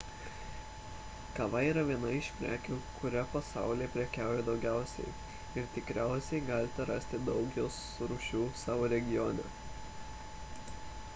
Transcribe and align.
kava 1.39 1.59
yra 1.71 1.81
viena 1.89 2.13
iš 2.19 2.29
prekių 2.37 2.77
kuria 3.01 3.25
pasaulyje 3.33 3.89
prekiaujama 3.97 4.45
daugiausiai 4.47 5.13
ir 5.61 5.67
tikriausiai 5.75 6.41
galite 6.49 6.87
rasti 6.91 7.19
daug 7.29 7.53
jos 7.59 7.77
rūšių 8.13 8.41
savo 8.63 8.89
regione 8.95 9.47